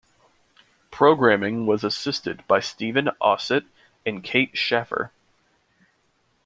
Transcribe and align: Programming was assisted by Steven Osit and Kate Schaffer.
Programming 0.89 1.67
was 1.67 1.83
assisted 1.83 2.43
by 2.47 2.59
Steven 2.59 3.09
Osit 3.21 3.65
and 4.03 4.23
Kate 4.23 4.57
Schaffer. 4.57 5.11